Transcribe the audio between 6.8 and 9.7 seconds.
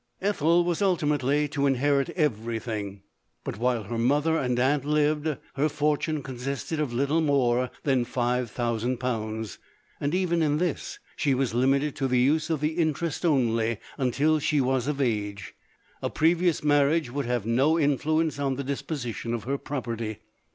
little more than five thousand pounds;